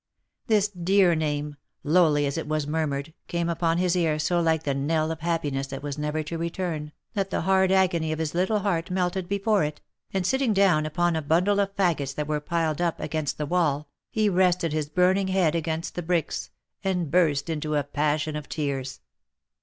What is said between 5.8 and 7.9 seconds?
was never to return, that the hard